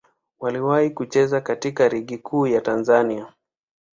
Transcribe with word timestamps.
Waliwahi 0.39 0.89
kucheza 0.89 1.41
katika 1.41 1.89
Ligi 1.89 2.17
Kuu 2.17 2.47
ya 2.47 2.61
Tanzania. 2.61 3.33